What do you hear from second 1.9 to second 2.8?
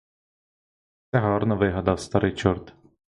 старий чорт!